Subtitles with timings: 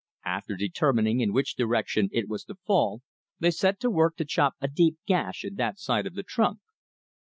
[0.25, 3.01] After determining in which direction it was to fall,
[3.39, 6.57] they set to work to chop a deep gash in that side of the trunk.